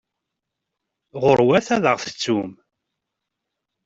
[1.21, 2.51] Ɣuṛwet ad aɣ-tettum!